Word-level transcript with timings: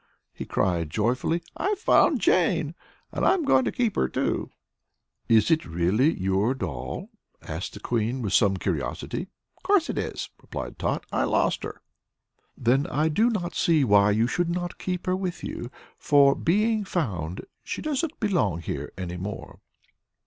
he 0.33 0.45
cried, 0.45 0.89
joyfully; 0.89 1.43
"I've 1.55 1.77
found 1.77 2.21
Jane! 2.21 2.73
An' 3.11 3.23
I'm 3.23 3.45
going 3.45 3.65
to 3.65 3.71
keep 3.71 3.95
her, 3.95 4.07
too." 4.09 4.49
"Is 5.29 5.51
it 5.51 5.63
really 5.63 6.19
your 6.19 6.55
doll?" 6.55 7.11
asked 7.43 7.75
the 7.75 7.79
Queen, 7.79 8.23
with 8.23 8.33
some 8.33 8.57
curiosity. 8.57 9.27
"Course 9.61 9.91
it 9.91 9.99
is," 9.99 10.31
replied 10.41 10.79
Tot; 10.79 11.05
"I 11.11 11.25
lost 11.25 11.61
her." 11.63 11.83
"Then 12.57 12.87
I 12.87 13.09
do 13.09 13.29
not 13.29 13.53
see 13.53 13.83
why 13.83 14.09
you 14.09 14.25
should 14.25 14.49
not 14.49 14.79
keep 14.79 15.05
her 15.05 15.15
with 15.15 15.43
you; 15.43 15.69
for, 15.99 16.33
being 16.33 16.83
found, 16.83 17.45
she 17.63 17.79
doesn't 17.83 18.19
belong 18.19 18.61
here 18.61 18.91
any 18.97 19.17
more." 19.17 19.59